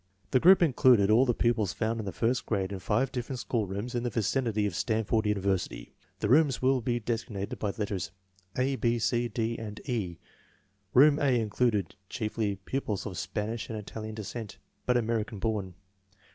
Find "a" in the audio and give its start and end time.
8.57-8.77, 11.19-11.39